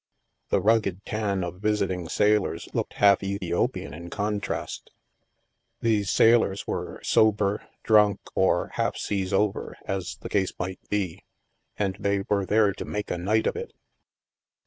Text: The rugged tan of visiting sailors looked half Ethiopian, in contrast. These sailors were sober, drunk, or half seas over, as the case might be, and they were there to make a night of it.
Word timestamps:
The 0.49 0.59
rugged 0.63 1.05
tan 1.05 1.43
of 1.43 1.59
visiting 1.61 2.09
sailors 2.09 2.67
looked 2.73 2.93
half 2.93 3.21
Ethiopian, 3.21 3.93
in 3.93 4.09
contrast. 4.09 4.89
These 5.81 6.09
sailors 6.09 6.65
were 6.65 6.99
sober, 7.03 7.61
drunk, 7.83 8.19
or 8.33 8.69
half 8.73 8.97
seas 8.97 9.31
over, 9.31 9.77
as 9.85 10.15
the 10.19 10.29
case 10.29 10.53
might 10.57 10.79
be, 10.89 11.23
and 11.77 11.97
they 11.99 12.23
were 12.27 12.47
there 12.47 12.73
to 12.73 12.83
make 12.83 13.11
a 13.11 13.17
night 13.19 13.45
of 13.45 13.55
it. 13.55 13.73